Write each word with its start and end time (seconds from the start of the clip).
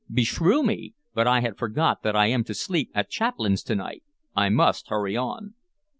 "Beshrew 0.11 0.63
me! 0.65 0.95
but 1.13 1.27
I 1.27 1.41
had 1.41 1.59
forgot 1.59 2.01
that 2.01 2.15
I 2.15 2.25
am 2.25 2.43
to 2.45 2.55
sleep 2.55 2.89
at 2.95 3.11
Chaplain's 3.11 3.61
to 3.65 3.75
night. 3.75 4.01
I 4.35 4.49
must 4.49 4.87
hurry 4.89 5.15
on." 5.15 5.53